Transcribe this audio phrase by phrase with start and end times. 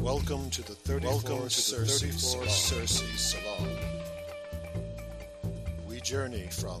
[0.00, 3.68] Welcome to the 34th, Welcome to the 34 Circe Salon.
[5.86, 6.80] We journey from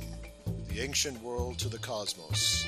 [0.68, 2.66] the ancient world to the cosmos.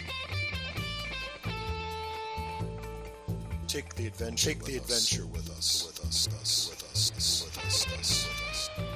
[3.67, 4.51] Take the adventure.
[4.51, 5.87] Take the adventure with us.
[5.87, 6.29] With us.
[6.29, 6.69] With us.
[6.69, 7.45] With us.
[7.47, 7.87] With us.
[7.87, 8.27] With us.
[8.29, 8.92] With us.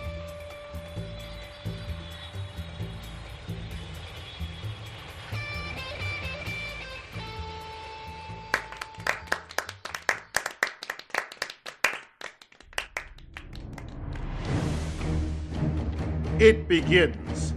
[16.46, 17.54] It begins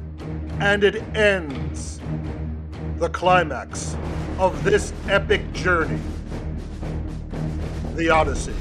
[0.59, 2.01] and it ends.
[2.97, 3.95] The climax
[4.39, 5.99] of this epic journey.
[7.93, 8.55] The Odyssey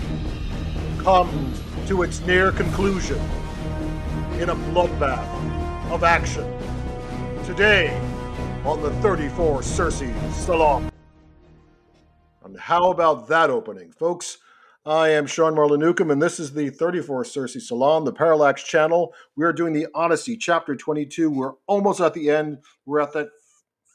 [0.98, 3.18] comes to its near conclusion
[4.38, 6.44] in a bloodbath of action.
[7.46, 7.98] Today
[8.66, 10.92] on the 34 Circe Salon.
[12.44, 14.36] And how about that opening, folks?
[14.88, 19.12] I am Sean Marlon Newcombe, and this is the 34th Circe Salon, the Parallax channel.
[19.36, 21.28] We are doing the Odyssey, chapter 22.
[21.28, 22.56] We're almost at the end.
[22.86, 23.28] We're at that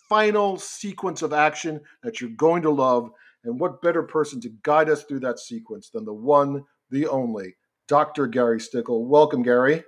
[0.07, 3.09] final sequence of action that you're going to love.
[3.43, 7.55] And what better person to guide us through that sequence than the one, the only,
[7.87, 8.27] Dr.
[8.27, 9.07] Gary Stickel.
[9.07, 9.83] Welcome, Gary.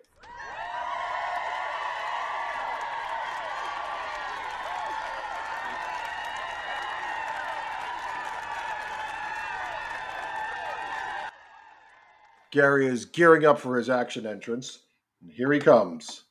[12.55, 14.79] Gary is gearing up for his action entrance.
[15.21, 16.23] And here he comes.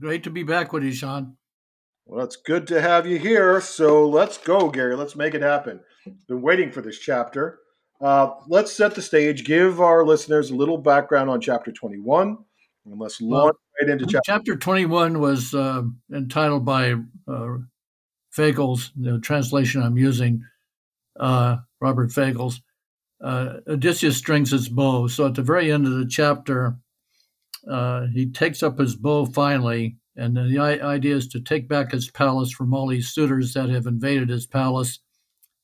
[0.00, 1.36] Great to be back with you, Sean.
[2.04, 3.60] Well, it's good to have you here.
[3.60, 4.96] So let's go, Gary.
[4.96, 5.78] Let's make it happen.
[6.26, 7.60] Been waiting for this chapter.
[8.00, 9.44] Uh, let's set the stage.
[9.44, 12.38] Give our listeners a little background on chapter 21,
[12.86, 14.20] and let's launch well, right into chapter.
[14.24, 16.94] Chapter 21 was uh, entitled by
[17.28, 17.58] uh,
[18.32, 20.42] Fagles, the translation I'm using,
[21.20, 22.62] uh, Robert Fagles,
[23.22, 25.06] uh, Odysseus strings his bow.
[25.06, 26.76] So at the very end of the chapter,
[27.70, 32.10] uh, he takes up his bow finally, and the idea is to take back his
[32.10, 34.98] palace from all these suitors that have invaded his palace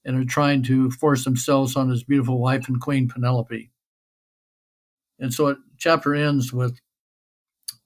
[0.04, 3.70] and are trying to force themselves on his beautiful wife and queen Penelope.
[5.18, 6.78] And so it, chapter ends with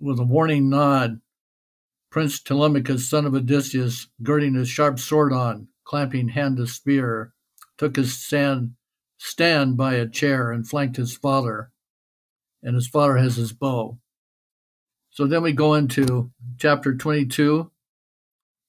[0.01, 1.21] with a warning nod.
[2.11, 7.33] Prince Telemachus, son of Odysseus, girding his sharp sword on, clamping hand to spear,
[7.79, 8.73] took his stand
[9.21, 11.71] stand by a chair and flanked his father,
[12.63, 13.99] and his father has his bow.
[15.11, 17.71] So then we go into chapter 22,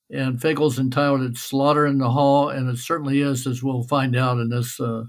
[0.09, 4.15] and Fagles entitled it "Slaughter in the Hall," and it certainly is, as we'll find
[4.15, 5.05] out in this uh,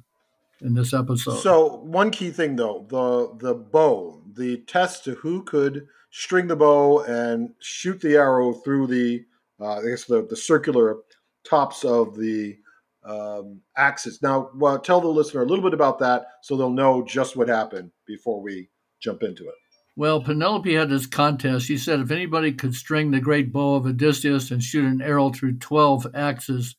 [0.61, 1.41] in this episode.
[1.41, 6.57] So one key thing, though, the the bow, the test to who could string the
[6.57, 9.25] bow and shoot the arrow through the,
[9.61, 10.99] uh, I guess the the circular
[11.45, 12.59] tops of the
[13.05, 14.23] um, axis.
[14.23, 17.49] Now, well, tell the listener a little bit about that so they'll know just what
[17.49, 18.69] happened before we
[19.01, 19.55] jump into it.
[19.95, 21.67] Well, Penelope had this contest.
[21.67, 25.31] She said if anybody could string the great bow of Odysseus and shoot an arrow
[25.31, 26.77] through 12 axes,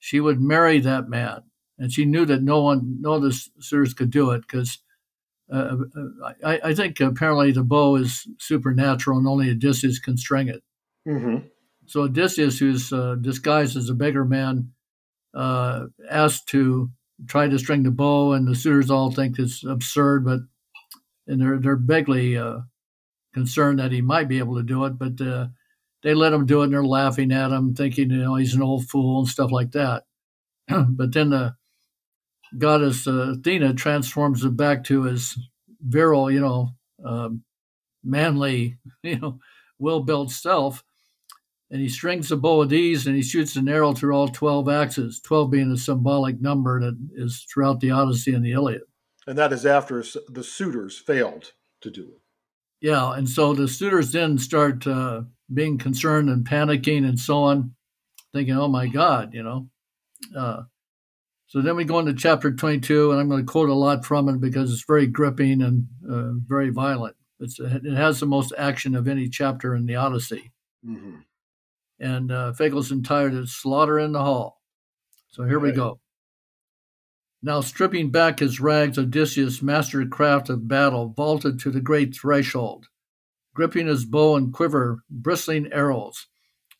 [0.00, 1.42] she would marry that man.
[1.78, 3.30] And she knew that no one, no other
[3.60, 4.78] suitors could do it because
[5.52, 10.48] uh, uh, I, I, think apparently the bow is supernatural and only Odysseus can string
[10.48, 10.62] it.
[11.06, 11.46] Mm-hmm.
[11.86, 14.72] So Odysseus, who's uh, disguised as a beggar man,
[15.34, 16.90] uh, asked to
[17.26, 20.40] try to string the bow, and the suitors all think it's absurd, but
[21.26, 22.60] and they're they're vaguely uh,
[23.34, 25.48] concerned that he might be able to do it, but uh,
[26.02, 28.62] they let him do it, and they're laughing at him, thinking you know he's an
[28.62, 30.04] old fool and stuff like that.
[30.68, 31.54] but then the
[32.56, 35.38] goddess uh, Athena transforms him back to his
[35.80, 36.70] virile, you know,
[37.04, 37.42] um,
[38.04, 39.38] manly, you know,
[39.78, 40.82] well-built self,
[41.70, 44.68] and he strings a bow of these and he shoots an arrow through all 12
[44.68, 48.82] axes, 12 being a symbolic number that is throughout the Odyssey and the Iliad.
[49.26, 51.52] And that is after the suitors failed
[51.82, 52.20] to do it.
[52.80, 57.74] Yeah, and so the suitors then start uh, being concerned and panicking and so on,
[58.32, 59.68] thinking, oh my God, you know.
[60.34, 60.62] Uh,
[61.48, 64.28] so then we go into chapter 22, and I'm going to quote a lot from
[64.28, 67.16] it because it's very gripping and uh, very violent.
[67.40, 70.52] It's, it has the most action of any chapter in the Odyssey.
[70.86, 71.16] Mm-hmm
[72.00, 74.60] and uh, Fagles entitled Slaughter in the Hall.
[75.28, 75.70] So here right.
[75.70, 76.00] we go.
[77.42, 82.88] Now, stripping back his rags, Odysseus, master craft of battle, vaulted to the great threshold,
[83.54, 86.26] gripping his bow and quiver, bristling arrows,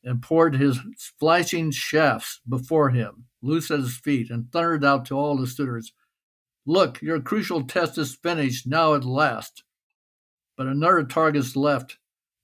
[0.03, 0.81] and poured his
[1.21, 5.93] flashing shafts before him, loose at his feet, and thundered out to all the suitors
[6.69, 9.65] Look, your crucial test is finished now at last.
[10.55, 11.97] But another target's left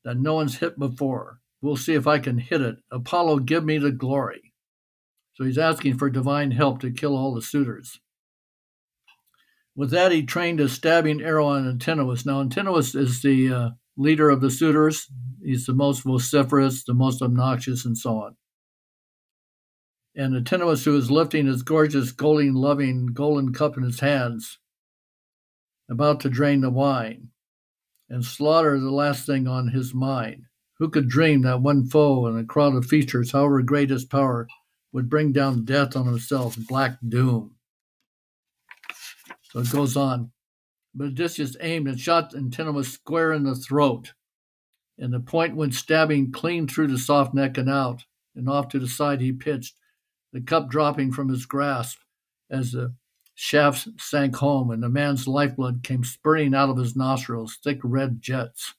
[0.02, 1.40] that no one's hit before.
[1.64, 2.76] We'll see if I can hit it.
[2.92, 4.52] Apollo, give me the glory.
[5.32, 8.00] So he's asking for divine help to kill all the suitors.
[9.74, 12.26] With that, he trained a stabbing arrow on Antinous.
[12.26, 15.08] Now, Antinous is the uh, leader of the suitors.
[15.42, 18.36] He's the most vociferous, the most obnoxious, and so on.
[20.14, 24.58] And Antinous, who is lifting his gorgeous, golden, loving, golden cup in his hands,
[25.90, 27.30] about to drain the wine,
[28.10, 30.44] and slaughter the last thing on his mind.
[30.78, 34.48] Who could dream that one foe in a crowd of features, however great his power,
[34.92, 37.56] would bring down death on himself, black doom?
[39.42, 40.32] So it goes on.
[40.94, 44.12] But Odysseus aimed and shot Antinous square in the throat,
[44.98, 48.04] and the point went stabbing clean through the soft neck and out,
[48.34, 49.76] and off to the side he pitched,
[50.32, 51.98] the cup dropping from his grasp
[52.50, 52.94] as the
[53.34, 58.20] shafts sank home, and the man's lifeblood came spurting out of his nostrils, thick red
[58.20, 58.74] jets.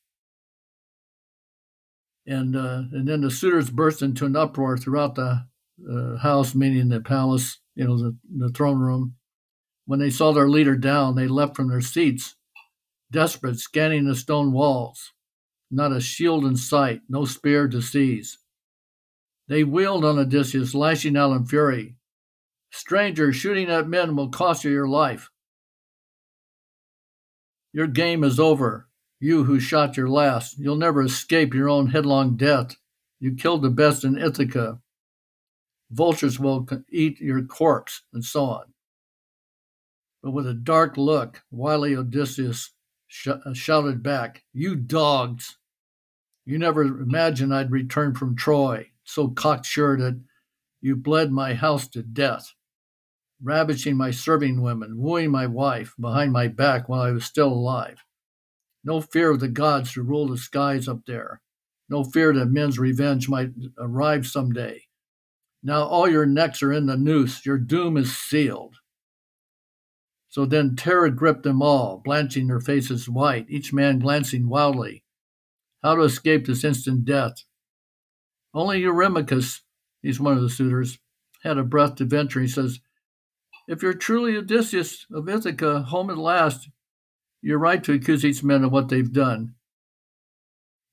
[2.28, 5.46] And uh, and then the suitors burst into an uproar throughout the
[5.92, 9.16] uh, house, meaning the palace, you know, the, the throne room.
[9.86, 12.36] When they saw their leader down, they leapt from their seats,
[13.12, 15.14] desperate, scanning the stone walls.
[15.70, 18.40] Not a shield in sight, no spear to seize.
[19.48, 21.98] They wheeled on Odysseus, lashing out in fury.
[22.72, 25.30] Stranger, shooting at men will cost you your life.
[27.74, 28.88] Your game is over.
[29.20, 32.76] You who shot your last, you'll never escape your own headlong death.
[33.20, 34.80] You killed the best in Ithaca.
[35.90, 38.74] Vultures will eat your corpse, and so on.
[40.22, 42.74] But with a dark look, wily Odysseus
[43.08, 45.58] sh- uh, shouted back, You dogs!
[46.46, 50.22] You never imagined I'd return from Troy, so cocksure that
[50.82, 52.54] you bled my house to death,
[53.42, 58.05] ravaging my serving women, wooing my wife behind my back while I was still alive.
[58.86, 61.42] No fear of the gods who rule the skies up there.
[61.90, 63.50] No fear that men's revenge might
[63.80, 64.84] arrive someday.
[65.64, 67.44] Now all your necks are in the noose.
[67.46, 68.76] Your doom is sealed.
[70.30, 75.04] So then terror gripped them all, blanching their faces white, each man glancing wildly.
[75.82, 77.44] How to escape this instant death?
[78.54, 79.62] Only Eurymachus,
[80.02, 81.00] he's one of the suitors,
[81.44, 82.42] had a breath to venture.
[82.42, 82.80] He says,
[83.68, 86.70] If you're truly Odysseus of Ithaca, home at last,
[87.46, 89.54] you're right to accuse these men of what they've done.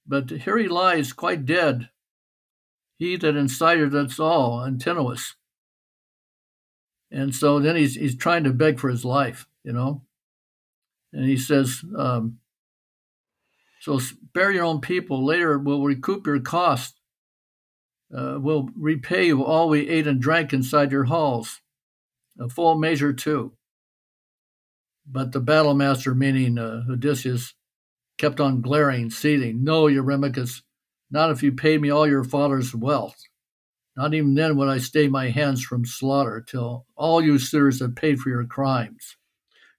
[0.06, 1.88] But here he lies, quite dead.
[2.98, 5.34] He that incited us all, Antinous.
[7.10, 10.02] And so then he's he's trying to beg for his life, you know.
[11.14, 12.38] And he says, um,
[13.80, 15.24] "So spare your own people.
[15.24, 17.00] Later we'll recoup your cost.
[18.14, 21.62] Uh, we'll repay you all we ate and drank inside your halls,
[22.38, 23.56] a full measure too."
[25.06, 27.54] But the battle master, meaning uh, Odysseus,
[28.18, 29.64] kept on glaring, seething.
[29.64, 30.62] No, Eurymachus,
[31.10, 33.16] not if you paid me all your father's wealth.
[33.96, 37.94] Not even then would I stay my hands from slaughter till all you suitors have
[37.94, 39.16] paid for your crimes.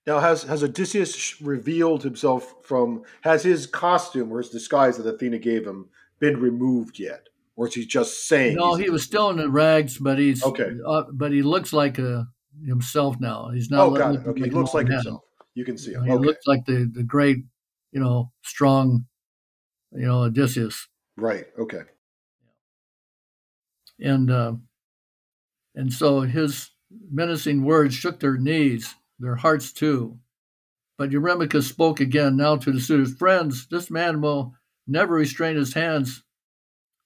[0.05, 3.03] Now, has has Odysseus revealed himself from?
[3.21, 7.73] Has his costume or his disguise that Athena gave him been removed yet, or is
[7.73, 8.55] he just saying?
[8.55, 10.71] No, he was still in the rags, but he's okay.
[10.85, 12.27] Uh, but he looks like a
[12.65, 13.49] himself now.
[13.53, 13.87] He's not.
[13.87, 14.27] Oh, got it.
[14.27, 15.21] Okay, he looks like himself.
[15.55, 16.03] You can see him.
[16.03, 16.25] He okay.
[16.25, 17.37] looks like the the great,
[17.91, 19.05] you know, strong,
[19.91, 20.87] you know, Odysseus.
[21.17, 21.45] Right.
[21.57, 21.81] Okay.
[23.99, 24.53] And uh,
[25.75, 26.71] and so his
[27.11, 30.19] menacing words shook their knees, their hearts too.
[30.97, 34.53] But Eurymachus spoke again now to the suitors, friends, this man will
[34.87, 36.23] never restrain his hands.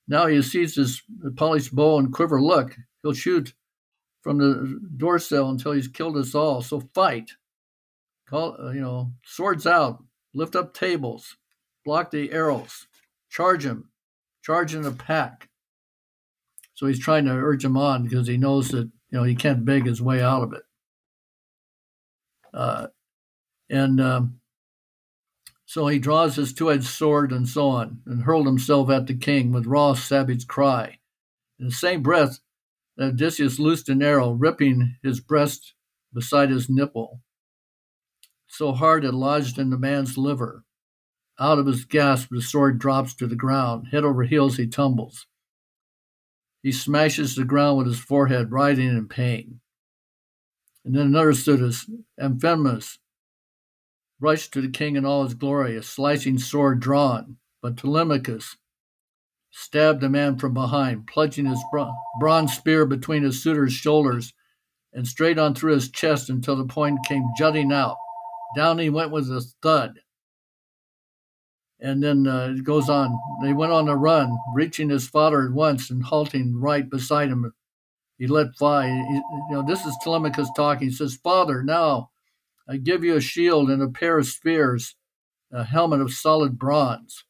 [0.07, 1.01] Now he has seized his
[1.35, 2.41] polished bow and quiver.
[2.41, 3.53] Look, he'll shoot
[4.27, 6.61] from the door sill until he's killed us all.
[6.61, 7.31] So fight.
[8.29, 10.03] Call, uh, you know, swords out,
[10.33, 11.37] lift up tables,
[11.85, 12.87] block the arrows,
[13.29, 13.89] charge him,
[14.43, 15.47] charge in a pack.
[16.73, 19.63] So he's trying to urge him on because he knows that you know he can't
[19.63, 20.63] beg his way out of it.
[22.53, 22.87] Uh,
[23.69, 24.41] and um,
[25.65, 29.53] so he draws his two-edged sword and so on, and hurled himself at the king
[29.53, 30.99] with raw savage cry.
[31.61, 32.41] In the same breath,
[32.99, 35.73] Odysseus loosed an arrow, ripping his breast
[36.13, 37.21] beside his nipple.
[38.47, 40.63] So hard it lodged in the man's liver.
[41.39, 43.87] Out of his gasp, the sword drops to the ground.
[43.91, 45.27] Head over heels, he tumbles.
[46.63, 49.59] He smashes the ground with his forehead, writhing in pain.
[50.83, 51.87] And then another Suitus,
[52.19, 52.97] Amphinomus,
[54.19, 57.37] rushed to the king in all his glory, a slicing sword drawn.
[57.61, 58.57] But Telemachus,
[59.59, 61.63] stabbed the man from behind, plunging his
[62.19, 64.31] bronze spear between his suitor's shoulders
[64.93, 67.97] and straight on through his chest until the point came jutting out.
[68.55, 69.95] Down he went with a thud.
[71.79, 73.17] And then uh, it goes on.
[73.41, 77.51] They went on a run, reaching his father at once and halting right beside him.
[78.19, 78.87] He let fly.
[78.87, 80.89] He, you know, this is Telemachus talking.
[80.89, 82.11] He says, Father, now
[82.69, 84.95] I give you a shield and a pair of spears,
[85.51, 87.23] a helmet of solid bronze.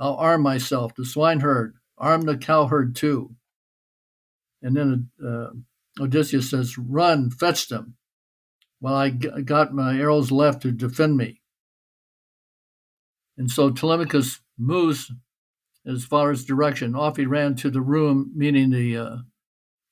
[0.00, 3.36] I'll arm myself, the swineherd, arm the cowherd too.
[4.62, 5.50] And then uh,
[6.00, 7.96] Odysseus says, Run, fetch them,
[8.78, 11.42] while I g- got my arrows left to defend me.
[13.36, 15.12] And so Telemachus moves
[15.86, 16.94] as far as direction.
[16.94, 19.16] Off he ran to the room, meaning the uh,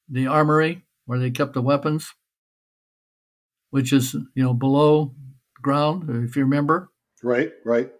[0.08, 2.14] the armory where they kept the weapons,
[3.70, 5.14] which is you know below
[5.62, 6.90] ground, if you remember.
[7.22, 7.90] Right, right.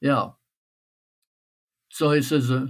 [0.00, 0.30] Yeah.
[1.90, 2.66] So he says, uh,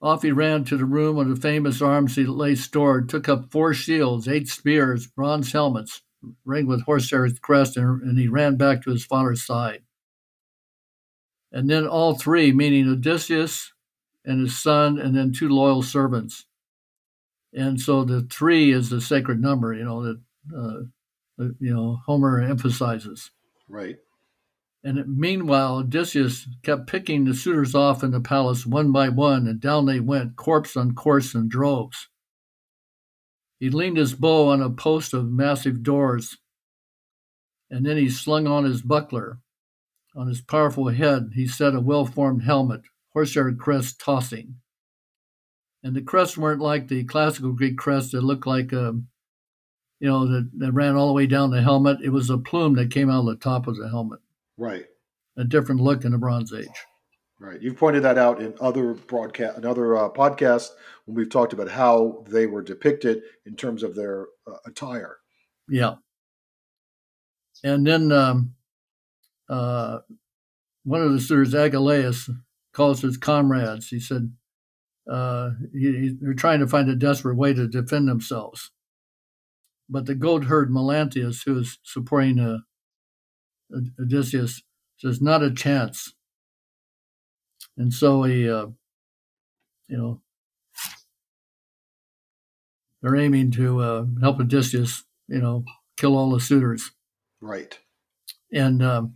[0.00, 3.50] off he ran to the room where the famous arms he lay stored, took up
[3.50, 6.02] four shields, eight spears, bronze helmets,
[6.44, 9.82] ringed with horsehair's crest, and, and he ran back to his father's side.
[11.50, 13.72] And then all three, meaning Odysseus
[14.24, 16.46] and his son, and then two loyal servants.
[17.52, 20.20] And so the three is the sacred number, you know, that,
[20.56, 23.30] uh, you know, Homer emphasizes.
[23.68, 23.96] Right.
[24.88, 29.60] And meanwhile, Odysseus kept picking the suitors off in the palace one by one, and
[29.60, 32.08] down they went, corpse on corpse in droves.
[33.60, 36.38] He leaned his bow on a post of massive doors,
[37.70, 39.40] and then he slung on his buckler.
[40.16, 42.80] On his powerful head, he set a well formed helmet,
[43.12, 44.54] horsehair crest tossing.
[45.82, 49.08] And the crests weren't like the classical Greek crests that looked like, a, um,
[50.00, 51.98] you know, that, that ran all the way down the helmet.
[52.02, 54.20] It was a plume that came out of the top of the helmet.
[54.58, 54.84] Right.
[55.36, 56.66] A different look in the Bronze Age.
[57.40, 57.62] Right.
[57.62, 60.70] You've pointed that out in other broadcast, in other uh, podcasts
[61.04, 65.18] when we've talked about how they were depicted in terms of their uh, attire.
[65.68, 65.94] Yeah.
[67.62, 68.54] And then um,
[69.48, 69.98] uh,
[70.84, 72.28] one of the suitors, Agelaus,
[72.72, 73.88] calls his comrades.
[73.88, 74.32] He said,
[75.08, 78.72] uh, he, they're trying to find a desperate way to defend themselves.
[79.88, 82.58] But the goat herd Melanthius, who is supporting uh,
[84.00, 84.62] Odysseus,
[84.96, 86.14] says, not a chance.
[87.76, 88.66] And so he, uh,
[89.88, 90.20] you know,
[93.02, 95.64] they're aiming to uh, help Odysseus, you know,
[95.96, 96.90] kill all the suitors.
[97.40, 97.78] Right.
[98.52, 99.14] And um,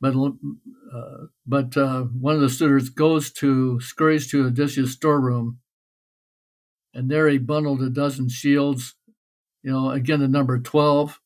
[0.00, 5.60] but uh, but uh, one of the suitors goes to scurries to Odysseus' storeroom,
[6.92, 8.96] and there he bundled a dozen shields.
[9.62, 11.20] You know, again the number twelve,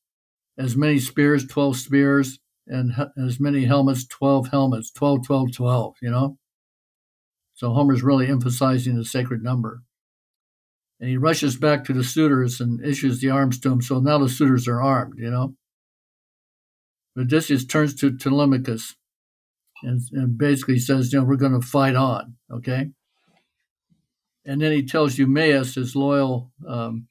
[0.58, 6.10] as many spears, twelve spears, and as many helmets, 12 helmets, 12, 12, 12, you
[6.10, 6.36] know?
[7.54, 9.82] So Homer's really emphasizing the sacred number.
[11.00, 13.82] And he rushes back to the suitors and issues the arms to them.
[13.82, 15.54] So now the suitors are armed, you know?
[17.18, 18.94] Odysseus turns to Telemachus
[19.82, 22.90] and, and basically says, you know, we're going to fight on, okay?
[24.44, 27.08] And then he tells Eumaeus, his loyal um,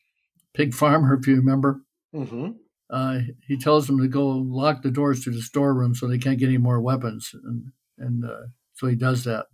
[0.54, 1.82] pig farmer, if you remember,
[2.14, 2.52] mm-hmm
[2.89, 6.39] uh, he tells them to go lock the doors to the storeroom so they can't
[6.39, 9.48] get any more weapons, and and uh, so he does that.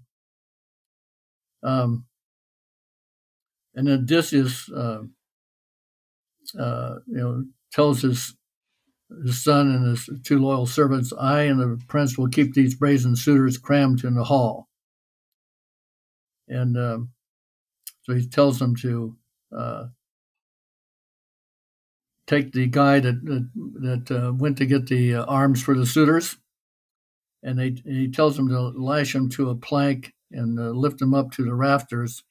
[1.63, 2.05] Um,
[3.75, 5.03] and Odysseus, uh,
[6.59, 8.35] uh, you know, tells his
[9.25, 13.15] his son and his two loyal servants, "I and the prince will keep these brazen
[13.15, 14.69] suitors crammed in the hall."
[16.47, 17.11] And um,
[18.03, 19.15] so he tells them to
[19.55, 19.85] uh,
[22.31, 23.21] take the guy that
[23.81, 26.37] that, uh, went to get the uh, arms for the suitors,
[27.43, 31.01] and they and he tells them to lash him to a plank and uh, lift
[31.01, 32.23] him up to the rafters,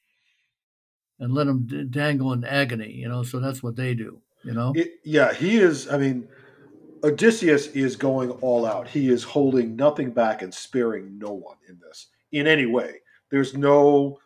[1.19, 2.91] and let him d- dangle in agony.
[2.91, 4.21] You know, so that's what they do.
[4.43, 4.73] You know.
[4.75, 5.87] It, yeah, he is.
[5.87, 6.27] I mean,
[7.03, 8.87] Odysseus is going all out.
[8.87, 13.01] He is holding nothing back and sparing no one in this in any way.
[13.29, 14.19] There's no,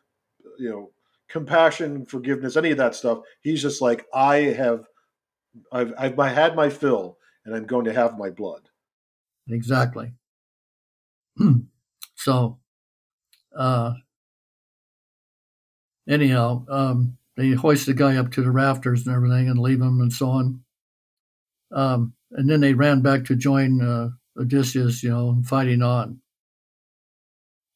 [0.58, 0.92] you know,
[1.28, 3.20] compassion, forgiveness, any of that stuff.
[3.42, 4.88] He's just like, I have
[5.72, 8.70] I've, I've had my fill and I'm going to have my blood.
[9.50, 10.14] Exactly.
[12.16, 12.60] so,
[13.56, 13.94] uh,
[16.10, 20.00] anyhow, um, they hoist the guy up to the rafters and everything and leave him
[20.02, 20.62] and so on.
[21.72, 24.10] Um, and then they ran back to join uh,
[24.40, 26.20] Odysseus, you know, fighting on.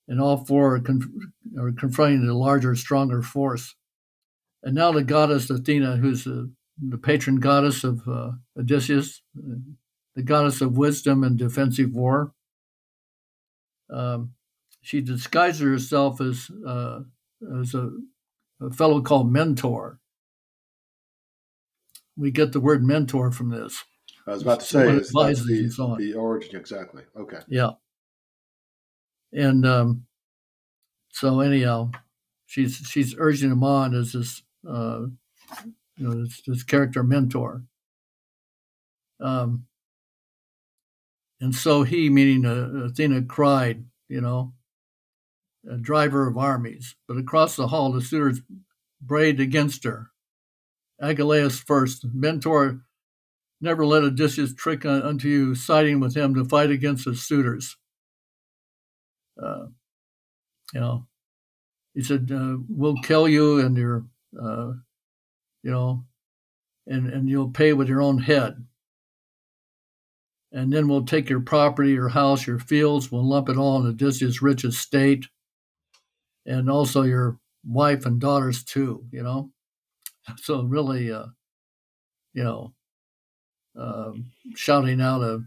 [0.07, 1.05] And all four are, conf-
[1.59, 3.75] are confronting the larger, stronger force.
[4.63, 9.21] And now the goddess Athena, who's the the patron goddess of uh, Odysseus,
[10.15, 12.33] the goddess of wisdom and defensive war.
[13.89, 14.33] Um,
[14.81, 17.01] she disguises herself as uh,
[17.59, 17.89] as a,
[18.61, 19.99] a, fellow called Mentor.
[22.15, 23.83] We get the word mentor from this.
[24.27, 27.03] I was about to say the, so the origin exactly.
[27.17, 27.39] Okay.
[27.47, 27.71] Yeah.
[29.31, 30.05] And um,
[31.09, 31.91] so anyhow,
[32.45, 35.01] she's she's urging him on as this uh,
[35.99, 37.63] you know, this, this character mentor.
[39.19, 39.67] Um,
[41.41, 44.53] And so he, meaning uh, Athena, cried, you know,
[45.69, 46.95] a driver of armies.
[47.07, 48.41] But across the hall, the suitors
[49.01, 50.11] brayed against her.
[51.01, 52.05] Agelaus first.
[52.13, 52.81] Mentor
[53.61, 57.77] never let Odysseus trick unto you, siding with him to fight against the suitors.
[59.41, 59.67] Uh,
[60.73, 61.07] you know,
[61.93, 64.05] he said, uh, "We'll kill you and your,
[64.37, 64.73] uh,
[65.63, 66.05] you know,
[66.87, 68.65] and and you'll pay with your own head.
[70.51, 73.11] And then we'll take your property, your house, your fields.
[73.11, 75.27] We'll lump it all in Odysseus' rich estate,
[76.45, 79.05] and also your wife and daughters too.
[79.11, 79.51] You know,
[80.37, 81.27] so really, uh,
[82.33, 82.73] you know,
[83.79, 84.11] uh,
[84.55, 85.41] shouting out a,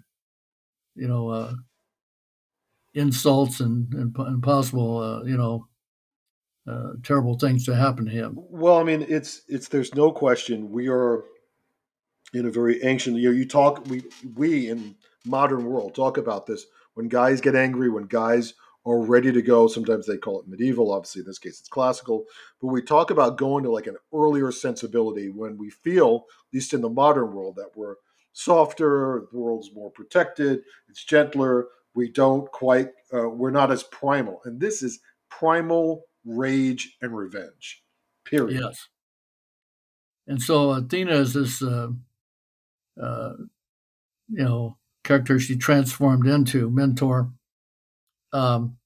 [0.95, 1.55] you know, uh,
[2.95, 5.67] insults and, and, and possible, uh, you know,
[6.67, 8.37] uh, terrible things to happen to him.
[8.37, 11.25] Well, I mean, it's it's there's no question we are
[12.35, 13.17] in a very ancient.
[13.17, 14.03] You know, you talk we
[14.35, 18.55] we in modern world talk about this when guys get angry, when guys
[18.85, 19.67] are ready to go.
[19.67, 20.93] Sometimes they call it medieval.
[20.93, 22.25] Obviously, in this case, it's classical.
[22.61, 26.75] But we talk about going to like an earlier sensibility when we feel, at least
[26.75, 27.97] in the modern world, that we're
[28.33, 31.69] softer, the world's more protected, it's gentler.
[31.95, 34.41] We don't quite, uh, we're not as primal.
[34.47, 37.83] And this is primal rage and revenge.
[38.25, 38.61] Period.
[38.61, 38.89] Yes.
[40.27, 41.89] And so Athena is this, uh,
[43.03, 43.33] uh,
[44.29, 47.33] you know, character she transformed into, mentor.
[48.33, 48.77] Um,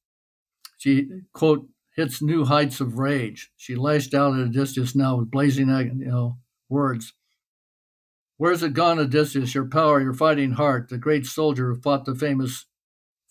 [0.78, 3.50] she quote hits new heights of rage.
[3.56, 6.38] She lashed out at Odysseus now with blazing, you know,
[6.68, 7.14] words.
[8.38, 9.54] Where's it gone, Odysseus?
[9.54, 12.66] Your power, your fighting heart, the great soldier who fought the famous,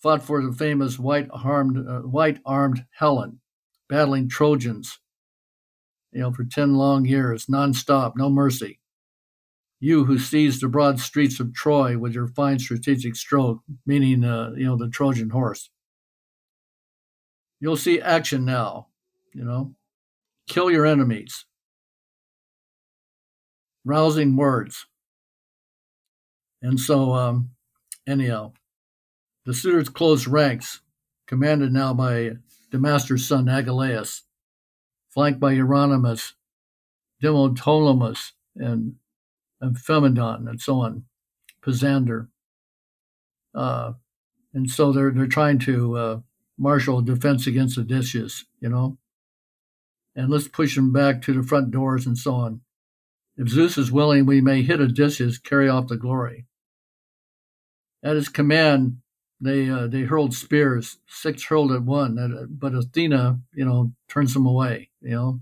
[0.02, 3.40] fought for the famous white-armed, uh, white-armed Helen
[3.88, 4.98] battling Trojans,
[6.12, 8.80] you know, for 10 long years, nonstop, no mercy.
[9.78, 14.52] You who seized the broad streets of Troy with your fine strategic stroke, meaning, uh,
[14.56, 15.70] you know, the Trojan horse.
[17.60, 18.88] You'll see action now,
[19.34, 19.74] you know.
[20.48, 21.44] Kill your enemies.
[23.84, 24.86] Rousing words.
[26.62, 27.50] And so, um,
[28.08, 28.52] anyhow,
[29.44, 30.80] the suitors closed ranks,
[31.26, 32.32] commanded now by
[32.70, 34.22] Damastor's son Agelaus,
[35.08, 36.32] flanked by Eurynomus,
[37.22, 38.96] Demoptolemus, and
[39.62, 41.04] Amphimedon, and so on,
[41.62, 42.28] Pisander.
[43.54, 43.94] Uh,
[44.52, 46.20] and so they're they're trying to uh,
[46.58, 48.98] marshal a defense against Odysseus, you know.
[50.14, 52.62] And let's push them back to the front doors and so on.
[53.36, 56.46] If Zeus is willing, we may hit Odysseus, carry off the glory.
[58.02, 58.98] At his command,
[59.40, 64.46] they uh, they hurled spears, six hurled at one, but Athena, you know, turns them
[64.46, 65.40] away, you know.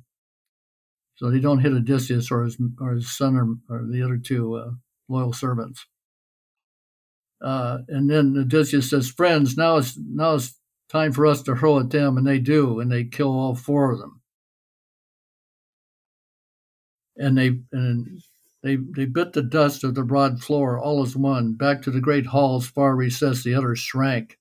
[1.16, 4.54] So they don't hit Odysseus or his or his son or, or the other two
[4.54, 4.70] uh,
[5.08, 5.86] loyal servants.
[7.40, 11.78] Uh, and then Odysseus says, "Friends, now it's now it's time for us to hurl
[11.78, 14.20] at them," and they do, and they kill all four of them.
[17.16, 18.20] And they and
[18.64, 21.52] they, they bit the dust of the broad floor, all as one.
[21.52, 24.38] Back to the great hall's far recess, the others shrank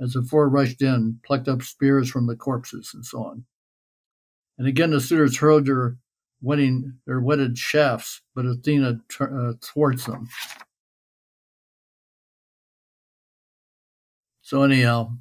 [0.00, 3.44] as the four rushed in, plucked up spears from the corpses, and so on.
[4.58, 5.96] And again the suitors hurled their
[6.40, 10.28] wetting their wetted shafts, but Athena uh, thwarts them.
[14.42, 15.12] So anyhow,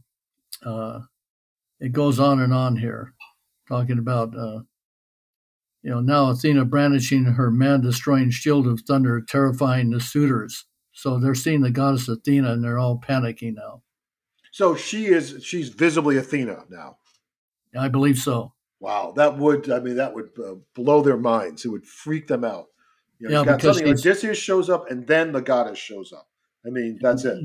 [0.65, 1.01] uh,
[1.79, 3.13] it goes on and on here,
[3.67, 4.61] talking about uh,
[5.83, 10.65] you know, now Athena brandishing her man destroying shield of thunder, terrifying the suitors.
[10.91, 13.81] So they're seeing the goddess Athena and they're all panicking now.
[14.51, 16.97] So she is, she's visibly Athena now.
[17.75, 18.53] I believe so.
[18.79, 19.13] Wow.
[19.15, 21.65] That would, I mean, that would uh, blow their minds.
[21.65, 22.65] It would freak them out.
[23.19, 26.27] You know, yeah, because Odysseus shows up and then the goddess shows up.
[26.65, 27.37] I mean, that's it.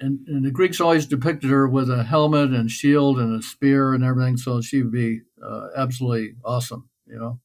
[0.00, 3.94] And, and the Greeks always depicted her with a helmet and shield and a spear
[3.94, 4.36] and everything.
[4.36, 7.40] So she would be uh, absolutely awesome, you know?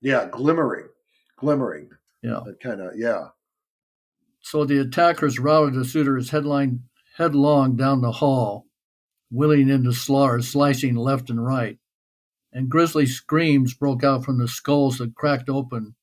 [0.00, 0.88] Yeah, glimmering,
[1.36, 1.90] glimmering.
[2.22, 3.28] Yeah, kind of yeah.
[4.40, 6.84] So the attackers routed the suitors headline
[7.16, 8.66] headlong down the hall,
[9.30, 11.78] wheeling into slaughter, slicing left and right.
[12.52, 15.96] And grisly screams broke out from the skulls that cracked open,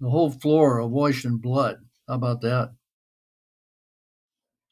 [0.00, 1.76] the whole floor awash in blood.
[2.06, 2.74] How about that?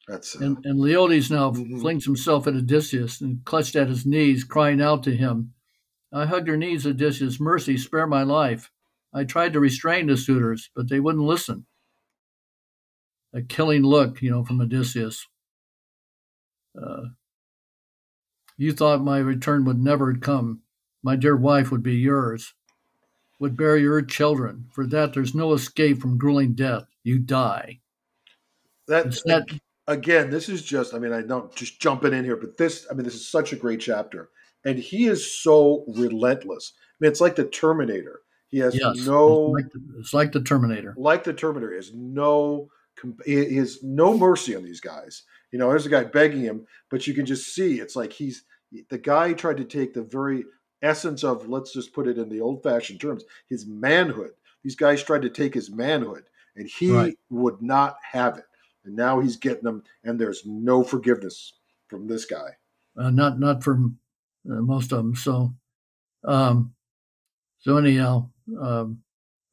[0.07, 1.81] That's, uh, and, and Leodes now mm-hmm.
[1.81, 5.54] flings himself at Odysseus and clutched at his knees, crying out to him,
[6.15, 7.41] I hugged her knees, Odysseus.
[7.41, 8.71] Mercy, spare my life.
[9.13, 11.67] I tried to restrain the suitors, but they wouldn't listen.
[13.33, 15.27] A killing look, you know, from Odysseus.
[16.81, 17.07] Uh,
[18.57, 20.63] you thought my return would never come.
[21.03, 22.55] My dear wife would be yours,
[23.41, 24.67] would bear your children.
[24.73, 26.85] For that, there's no escape from grueling death.
[27.03, 27.81] You die.
[28.87, 29.47] That's that.
[29.89, 32.95] again, this is just, I mean, I don't just jumping in here, but this, I
[32.95, 34.31] mean, this is such a great chapter.
[34.65, 36.73] And he is so relentless.
[36.79, 38.21] I mean, it's like the Terminator.
[38.49, 40.95] He has Yes, no, it's like, the, it's like the Terminator.
[40.97, 42.69] like the Terminator, he has no,
[43.27, 45.25] he has no mercy on these guys.
[45.51, 48.45] You know, there's a guy begging him, but you can just see it's like he's
[48.91, 50.45] the guy tried to take the very
[50.83, 54.33] essence of, let's just put it in the old fashioned terms, his manhood.
[54.63, 56.25] These guys tried to take his manhood,
[56.57, 57.19] and he Right.
[57.31, 58.45] would not have it.
[58.85, 61.55] And now he's getting them, and there's no forgiveness
[61.89, 62.51] from this guy.
[62.97, 63.77] uh, not not uh,
[64.45, 65.15] most of them.
[65.15, 65.55] So,
[66.25, 66.75] um,
[67.61, 68.31] so anyhow,
[68.61, 69.03] um,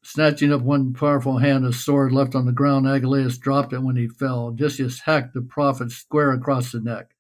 [0.04, 3.96] snatching up one powerful hand, a sword left on the ground, Agelaus dropped it when
[3.96, 4.48] he fell.
[4.48, 7.12] Odysseus hacked the prophet square across the neck,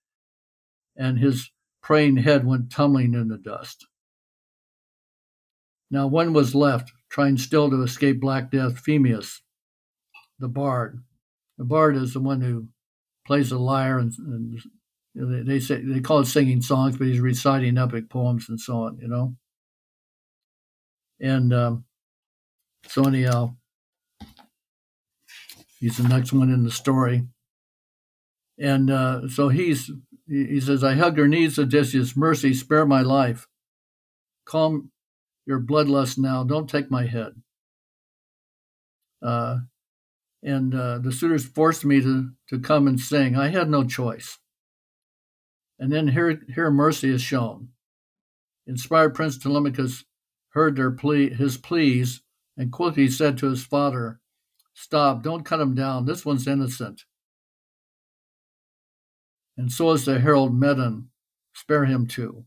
[0.96, 1.50] and his
[1.82, 3.88] praying head went tumbling in the dust.
[5.90, 9.40] Now one was left, trying still to escape Black Death, Phemius,
[10.40, 11.04] the bard.
[11.58, 12.68] The bard is the one who
[13.26, 14.60] plays the lyre and, and
[15.14, 18.48] you know, they, they say they call it singing songs, but he's reciting epic poems
[18.50, 19.36] and so on, you know.
[21.20, 21.86] And um,
[22.88, 23.56] so anyhow,
[25.80, 27.28] he's the next one in the story.
[28.58, 29.92] And uh, so he's
[30.28, 32.16] he he says, "I hug your knees, Odysseus.
[32.16, 33.48] Mercy, spare my life.
[34.46, 34.92] Calm
[35.46, 36.44] your bloodlust now.
[36.44, 37.34] Don't take my head."
[39.22, 39.60] Uh,
[40.44, 43.36] and uh, the suitors forced me to to come and sing.
[43.36, 44.38] I had no choice.
[45.82, 47.70] And then here, here mercy is shown.
[48.68, 50.06] Inspired Prince Telemachus
[50.50, 52.22] heard their plea, his pleas,
[52.56, 54.22] and quickly said to his father,
[54.76, 55.24] "Stop!
[55.24, 56.06] Don't cut him down.
[56.06, 57.06] This one's innocent."
[59.58, 61.10] And so is the herald Medon.
[61.54, 62.46] Spare him too.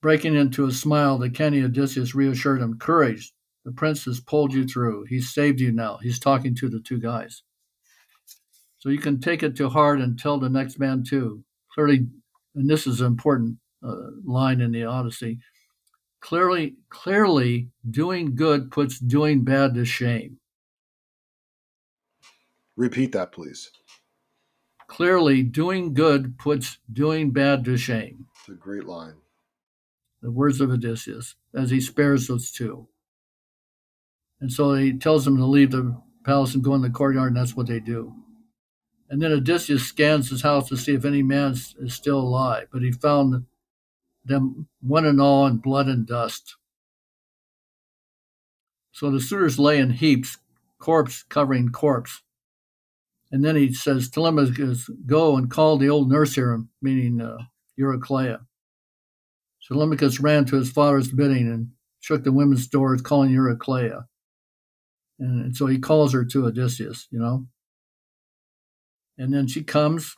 [0.00, 3.32] Breaking into a smile, the canny Odysseus reassured him, "Courage!
[3.64, 5.04] The prince has pulled you through.
[5.04, 7.44] He's saved you now." He's talking to the two guys.
[8.78, 11.44] So you can take it to heart and tell the next man too.
[11.74, 12.06] Clearly,
[12.54, 15.38] and this is an important uh, line in the Odyssey.
[16.20, 20.38] Clearly, clearly, doing good puts doing bad to shame.
[22.76, 23.70] Repeat that, please.
[24.86, 28.26] Clearly, doing good puts doing bad to shame.
[28.40, 29.14] It's a great line.
[30.20, 32.86] The words of Odysseus, as he spares those two.
[34.40, 37.36] And so he tells them to leave the palace and go in the courtyard, and
[37.36, 38.14] that's what they do.
[39.12, 42.80] And then Odysseus scans his house to see if any man is still alive, but
[42.80, 43.44] he found
[44.24, 46.56] them one and all in blood and dust.
[48.90, 50.38] So the suitors lay in heaps,
[50.78, 52.22] corpse covering corpse.
[53.30, 57.36] And then he says, Telemachus, go and call the old nurse here, meaning uh,
[57.78, 58.38] Eurycleia.
[59.60, 64.06] So Telemachus ran to his father's bidding and shook the women's doors, calling Eurycleia.
[65.18, 67.46] And so he calls her to Odysseus, you know.
[69.18, 70.16] And then she comes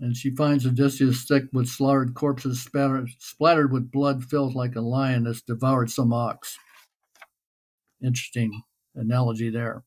[0.00, 4.80] and she finds Odysseus thick with slaughtered corpses, spattered, splattered with blood, filled like a
[4.80, 6.58] lion that's devoured some ox.
[8.02, 8.62] Interesting
[8.94, 9.84] analogy there.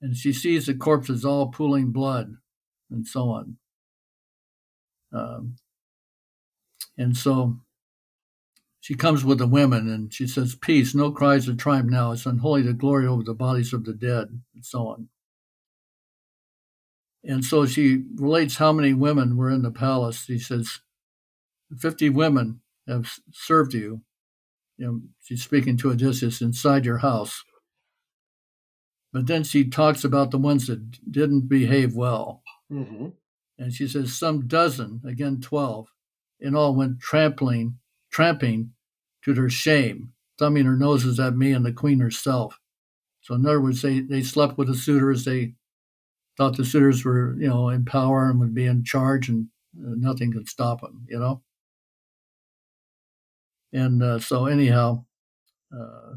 [0.00, 2.36] And she sees the corpses all pooling blood
[2.90, 3.56] and so on.
[5.12, 5.56] Um,
[6.96, 7.58] and so
[8.80, 12.12] she comes with the women and she says, Peace, no cries of triumph now.
[12.12, 15.08] It's unholy to glory over the bodies of the dead, and so on.
[17.24, 20.24] And so she relates how many women were in the palace.
[20.24, 20.80] She says,
[21.78, 24.02] 50 women have served you.
[24.76, 27.44] you know, she's speaking to Odysseus inside your house.
[29.12, 32.42] But then she talks about the ones that didn't behave well.
[32.72, 33.08] Mm-hmm.
[33.58, 35.88] And she says some dozen, again 12,
[36.40, 37.78] in all went trampling,
[38.10, 38.72] tramping
[39.24, 42.58] to their shame, thumbing their noses at me and the queen herself.
[43.20, 45.24] So in other words, they, they slept with the suitors.
[45.24, 45.54] They
[46.36, 49.94] thought the suitors were, you know, in power and would be in charge and uh,
[49.96, 51.42] nothing could stop them, you know?
[53.72, 55.04] And uh, so anyhow,
[55.74, 56.14] uh,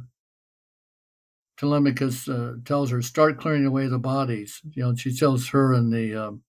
[1.58, 4.62] Telemachus uh, tells her, start clearing away the bodies.
[4.74, 6.44] You know, she tells her and the, um,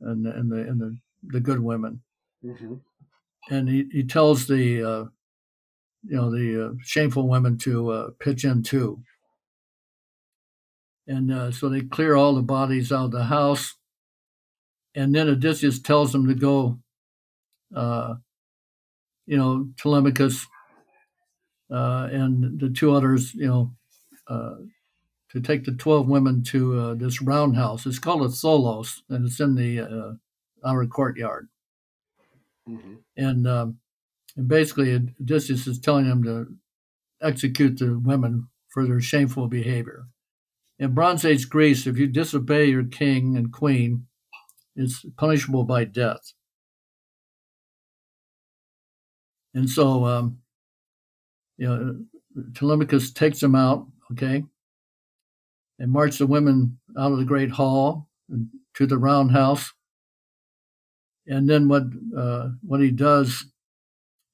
[0.00, 2.02] and, and the, and the, the good women.
[2.44, 2.74] Mm-hmm.
[3.50, 5.04] And he, he tells the, uh,
[6.04, 9.02] you know, the uh, shameful women to uh, pitch in too.
[11.06, 13.74] And uh, so they clear all the bodies out of the house.
[14.94, 16.78] And then Odysseus tells them to go,
[17.74, 18.14] uh,
[19.26, 20.46] you know, Telemachus
[21.70, 23.72] uh, and the two others, you know,
[24.28, 24.54] uh,
[25.30, 27.86] to take the 12 women to uh, this roundhouse.
[27.86, 30.12] It's called a Tholos, and it's in the uh,
[30.66, 31.48] outer courtyard.
[32.68, 32.94] Mm-hmm.
[33.16, 33.78] And, um,
[34.36, 36.46] and basically, Odysseus is telling them to
[37.22, 40.06] execute the women for their shameful behavior.
[40.78, 44.06] In Bronze Age Greece, if you disobey your king and queen,
[44.74, 46.32] it's punishable by death.
[49.54, 50.38] And so, um,
[51.56, 51.96] you know,
[52.54, 54.44] Telemachus takes them out, okay,
[55.78, 58.08] and march the women out of the great hall
[58.74, 59.72] to the roundhouse.
[61.26, 61.84] And then what
[62.16, 63.46] uh, what he does,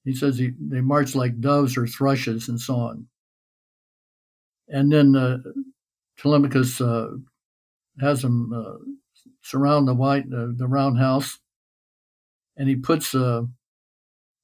[0.04, 3.06] he says he, they march like doves or thrushes and so on.
[4.68, 5.38] And then uh,
[6.22, 7.16] Telemachus uh,
[8.00, 8.78] has them uh,
[9.42, 11.38] surround the white uh, the roundhouse,
[12.56, 13.48] and he puts a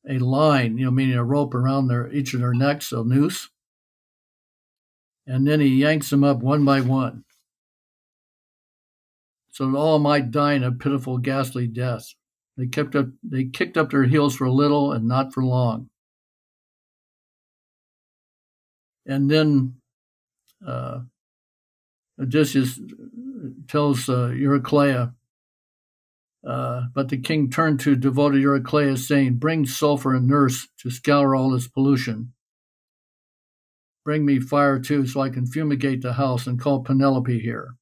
[0.08, 3.50] a line, you know, meaning a rope around their each of their necks, a noose,
[5.26, 7.24] and then he yanks them up one by one,
[9.50, 12.14] so that all might die in a pitiful, ghastly death.
[12.56, 15.90] They kept up, they kicked up their heels for a little and not for long.
[19.06, 19.76] And then
[20.66, 21.02] uh,
[22.20, 22.80] Odysseus
[23.68, 25.14] tells uh, Eurycleia,
[26.46, 31.34] uh, but the king turned to devoted Eurycleia, saying, Bring sulfur and nurse to scour
[31.34, 32.32] all this pollution.
[34.04, 37.74] Bring me fire too, so I can fumigate the house and call Penelope here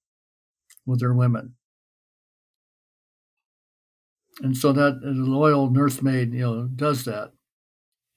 [0.84, 1.54] with her women.
[4.42, 7.32] And so that the loyal nursemaid, you know, does that.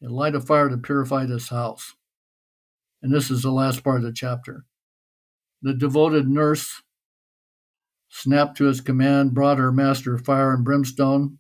[0.02, 1.94] You light a fire to purify this house.
[3.02, 4.66] And this is the last part of the chapter.
[5.62, 6.82] The devoted nurse
[8.10, 11.38] snapped to his command, brought her master fire and brimstone,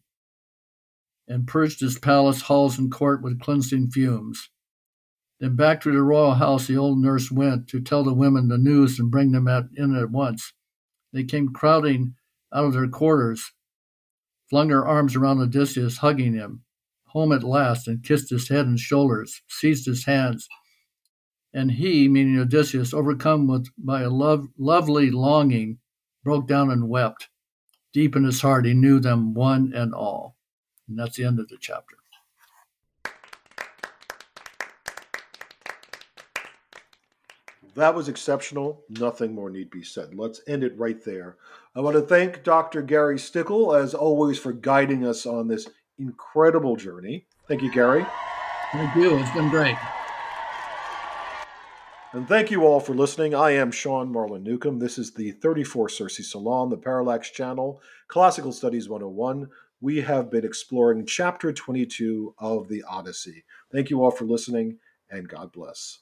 [1.27, 4.49] and purged his palace, halls, and court with cleansing fumes.
[5.39, 8.57] Then back to the royal house the old nurse went to tell the women the
[8.57, 10.53] news and bring them at, in at once.
[11.13, 12.15] They came crowding
[12.53, 13.53] out of their quarters,
[14.49, 16.63] flung their arms around Odysseus, hugging him.
[17.07, 20.47] Home at last, and kissed his head and shoulders, seized his hands.
[21.53, 25.79] And he, meaning Odysseus, overcome with, by a love, lovely longing,
[26.23, 27.29] broke down and wept.
[27.91, 30.35] Deep in his heart, he knew them one and all.
[30.87, 31.95] And that's the end of the chapter.
[37.75, 38.83] That was exceptional.
[38.89, 40.13] Nothing more need be said.
[40.13, 41.37] Let's end it right there.
[41.75, 42.81] I want to thank Dr.
[42.81, 47.25] Gary Stickel, as always, for guiding us on this incredible journey.
[47.47, 48.05] Thank you, Gary.
[48.73, 49.17] Thank you.
[49.17, 49.77] It's been great.
[52.11, 53.35] And thank you all for listening.
[53.35, 54.79] I am Sean Marlon Newcombe.
[54.79, 59.47] This is the 34 Circe Salon, the Parallax Channel, Classical Studies 101.
[59.79, 63.43] We have been exploring chapter 22 of the Odyssey.
[63.71, 64.79] Thank you all for listening,
[65.11, 65.99] and God bless.